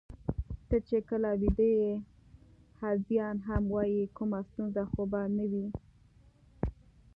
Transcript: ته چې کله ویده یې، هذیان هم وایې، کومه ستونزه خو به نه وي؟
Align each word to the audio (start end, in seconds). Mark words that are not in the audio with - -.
ته 0.67 0.77
چې 0.87 0.97
کله 1.09 1.29
ویده 1.41 1.67
یې، 1.79 1.91
هذیان 2.81 3.37
هم 3.47 3.63
وایې، 3.73 4.03
کومه 4.17 4.39
ستونزه 4.49 4.83
خو 4.91 5.01
به 5.11 5.21
نه 5.37 5.45
وي؟ 5.51 5.67